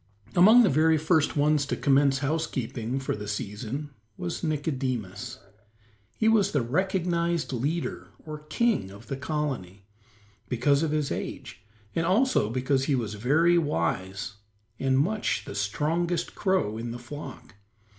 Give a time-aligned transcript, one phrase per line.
[0.35, 5.37] Among the very first ones to commence housekeeping for the season was Nicodemus.
[6.17, 9.85] He was the recognized leader, or king of the colony,
[10.49, 11.61] because of his age
[11.93, 14.37] and also because he was very wise
[14.79, 17.53] and much the strongest crow in the flock.